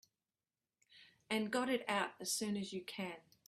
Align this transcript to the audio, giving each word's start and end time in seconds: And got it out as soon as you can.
And 1.29 1.51
got 1.51 1.69
it 1.69 1.85
out 1.87 2.11
as 2.19 2.33
soon 2.33 2.57
as 2.57 2.73
you 2.73 2.81
can. 2.83 3.17